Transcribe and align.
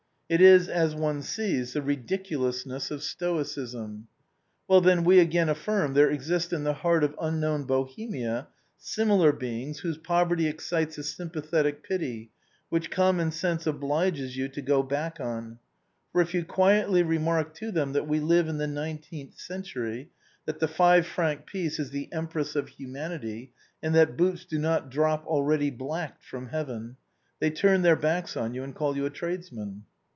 It 0.33 0.39
is, 0.39 0.69
as 0.69 0.95
one 0.95 1.23
sees, 1.23 1.73
the 1.73 1.81
ridiculousness 1.81 2.89
of 2.89 3.03
stoicism. 3.03 4.07
Well, 4.65 4.79
then, 4.79 5.03
we 5.03 5.19
again 5.19 5.49
affirm, 5.49 5.93
there 5.93 6.09
exist 6.09 6.53
in 6.53 6.63
the 6.63 6.71
heart 6.71 7.03
of 7.03 7.13
unknown 7.19 7.65
Bohemia, 7.65 8.47
similar 8.77 9.33
beings 9.33 9.79
whose 9.79 9.97
poverty 9.97 10.47
excites 10.47 10.97
a 10.97 11.03
sympathetic 11.03 11.83
pity 11.83 12.31
which 12.69 12.89
common 12.89 13.31
sense 13.31 13.67
obliges 13.67 14.37
you 14.37 14.47
to 14.47 14.61
go 14.61 14.81
back 14.81 15.19
on, 15.19 15.59
for 16.13 16.21
if 16.21 16.33
you 16.33 16.45
quietly 16.45 17.03
remark 17.03 17.53
to 17.55 17.69
them 17.69 17.91
that 17.91 18.07
we 18.07 18.21
live 18.21 18.47
in 18.47 18.57
the 18.57 18.67
nineteenth 18.67 19.37
century, 19.37 20.11
that 20.45 20.59
the 20.59 20.67
five 20.69 21.05
franc 21.05 21.45
piece 21.45 21.77
is 21.77 21.89
the 21.89 22.07
empress 22.13 22.55
of 22.55 22.69
hu 22.69 22.87
manity, 22.87 23.49
and 23.83 23.93
that 23.95 24.15
boots 24.15 24.45
do 24.45 24.57
not 24.57 24.89
drop 24.89 25.25
ready 25.29 25.69
blacked 25.69 26.23
from 26.23 26.47
heaven, 26.47 26.95
they 27.41 27.49
turn 27.49 27.81
their 27.81 27.97
backs 27.97 28.37
on 28.37 28.53
you 28.53 28.63
and 28.63 28.75
call 28.75 28.95
you 28.95 29.05
a 29.05 29.09
tradesman. 29.09 29.83